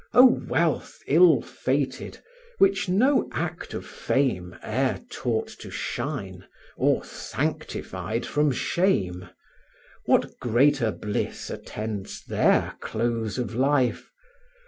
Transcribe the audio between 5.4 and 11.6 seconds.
to shine, or sanctified from shame; What greater bliss